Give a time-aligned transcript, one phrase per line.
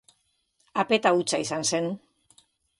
[0.85, 1.95] Apeta hutsa izan zen.